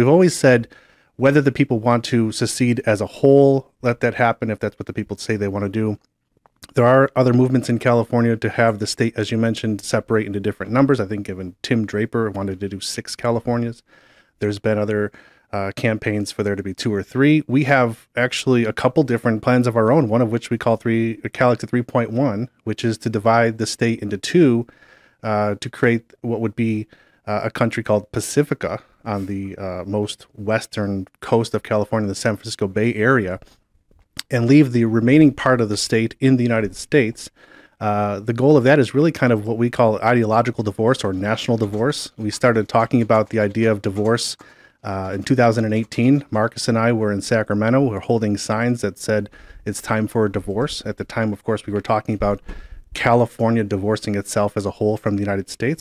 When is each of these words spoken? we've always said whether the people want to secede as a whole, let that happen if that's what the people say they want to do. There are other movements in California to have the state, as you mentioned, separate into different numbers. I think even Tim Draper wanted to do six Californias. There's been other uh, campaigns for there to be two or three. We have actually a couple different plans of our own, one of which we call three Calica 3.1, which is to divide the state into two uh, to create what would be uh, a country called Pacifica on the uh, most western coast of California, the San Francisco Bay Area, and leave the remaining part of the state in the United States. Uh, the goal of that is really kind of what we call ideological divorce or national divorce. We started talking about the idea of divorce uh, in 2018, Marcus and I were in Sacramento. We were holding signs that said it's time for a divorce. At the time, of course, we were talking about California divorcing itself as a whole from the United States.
we've 0.00 0.08
always 0.08 0.34
said 0.34 0.66
whether 1.16 1.42
the 1.42 1.52
people 1.52 1.78
want 1.78 2.02
to 2.06 2.32
secede 2.32 2.80
as 2.86 3.02
a 3.02 3.06
whole, 3.06 3.70
let 3.82 4.00
that 4.00 4.14
happen 4.14 4.48
if 4.48 4.58
that's 4.58 4.78
what 4.78 4.86
the 4.86 4.92
people 4.94 5.18
say 5.18 5.36
they 5.36 5.46
want 5.46 5.62
to 5.62 5.68
do. 5.68 5.98
There 6.74 6.86
are 6.86 7.10
other 7.14 7.34
movements 7.34 7.68
in 7.68 7.78
California 7.78 8.34
to 8.34 8.48
have 8.48 8.78
the 8.78 8.86
state, 8.86 9.12
as 9.18 9.30
you 9.30 9.36
mentioned, 9.36 9.82
separate 9.82 10.26
into 10.26 10.40
different 10.40 10.72
numbers. 10.72 10.98
I 10.98 11.04
think 11.04 11.28
even 11.28 11.54
Tim 11.60 11.84
Draper 11.84 12.30
wanted 12.30 12.60
to 12.60 12.68
do 12.70 12.80
six 12.80 13.14
Californias. 13.14 13.82
There's 14.38 14.58
been 14.58 14.78
other 14.78 15.12
uh, 15.52 15.72
campaigns 15.76 16.32
for 16.32 16.42
there 16.42 16.56
to 16.56 16.62
be 16.62 16.72
two 16.72 16.94
or 16.94 17.02
three. 17.02 17.42
We 17.46 17.64
have 17.64 18.08
actually 18.16 18.64
a 18.64 18.72
couple 18.72 19.02
different 19.02 19.42
plans 19.42 19.66
of 19.66 19.76
our 19.76 19.92
own, 19.92 20.08
one 20.08 20.22
of 20.22 20.32
which 20.32 20.48
we 20.48 20.56
call 20.56 20.78
three 20.78 21.18
Calica 21.18 21.68
3.1, 21.68 22.48
which 22.64 22.82
is 22.82 22.96
to 22.96 23.10
divide 23.10 23.58
the 23.58 23.66
state 23.66 24.00
into 24.00 24.16
two 24.16 24.66
uh, 25.22 25.56
to 25.56 25.68
create 25.68 26.14
what 26.22 26.40
would 26.40 26.56
be 26.56 26.86
uh, 27.30 27.40
a 27.44 27.50
country 27.50 27.82
called 27.82 28.10
Pacifica 28.10 28.82
on 29.04 29.26
the 29.26 29.56
uh, 29.56 29.84
most 29.86 30.26
western 30.34 31.06
coast 31.20 31.54
of 31.54 31.62
California, 31.62 32.08
the 32.08 32.14
San 32.14 32.36
Francisco 32.36 32.66
Bay 32.66 32.92
Area, 32.94 33.38
and 34.30 34.46
leave 34.46 34.72
the 34.72 34.84
remaining 34.84 35.32
part 35.32 35.60
of 35.60 35.68
the 35.68 35.76
state 35.76 36.16
in 36.18 36.36
the 36.36 36.42
United 36.42 36.74
States. 36.74 37.30
Uh, 37.80 38.18
the 38.18 38.32
goal 38.32 38.56
of 38.56 38.64
that 38.64 38.78
is 38.80 38.94
really 38.94 39.12
kind 39.12 39.32
of 39.32 39.46
what 39.46 39.58
we 39.58 39.70
call 39.70 39.98
ideological 40.00 40.64
divorce 40.64 41.04
or 41.04 41.12
national 41.12 41.56
divorce. 41.56 42.10
We 42.18 42.30
started 42.30 42.68
talking 42.68 43.00
about 43.00 43.30
the 43.30 43.38
idea 43.38 43.70
of 43.70 43.80
divorce 43.80 44.36
uh, 44.82 45.12
in 45.14 45.22
2018, 45.22 46.24
Marcus 46.30 46.66
and 46.66 46.78
I 46.78 46.90
were 46.92 47.12
in 47.12 47.20
Sacramento. 47.20 47.80
We 47.80 47.90
were 47.90 48.00
holding 48.00 48.36
signs 48.38 48.80
that 48.80 48.98
said 48.98 49.30
it's 49.64 49.80
time 49.80 50.08
for 50.08 50.24
a 50.24 50.32
divorce. 50.32 50.82
At 50.84 50.96
the 50.96 51.04
time, 51.04 51.32
of 51.32 51.44
course, 51.44 51.66
we 51.66 51.72
were 51.72 51.82
talking 51.82 52.14
about 52.14 52.40
California 52.94 53.62
divorcing 53.62 54.14
itself 54.16 54.56
as 54.56 54.66
a 54.66 54.72
whole 54.72 54.96
from 54.96 55.16
the 55.16 55.22
United 55.22 55.48
States. 55.48 55.60